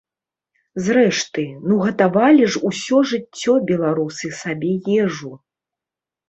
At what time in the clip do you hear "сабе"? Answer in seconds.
4.41-4.73